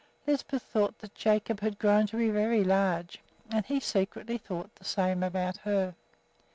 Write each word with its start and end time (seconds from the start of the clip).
Lisbeth 0.25 0.63
thought 0.63 0.97
that 0.97 1.13
Jacob 1.13 1.59
had 1.59 1.77
grown 1.77 2.07
to 2.07 2.17
be 2.17 2.29
very 2.31 2.63
large, 2.63 3.19
and 3.51 3.63
he 3.67 3.79
secretly 3.79 4.39
thought 4.39 4.73
the 4.77 4.83
same 4.83 5.21
about 5.21 5.57
her. 5.57 5.93